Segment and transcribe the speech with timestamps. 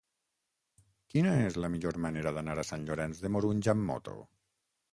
[1.13, 4.19] Quina és la millor manera d'anar a Sant Llorenç de Morunys amb moto?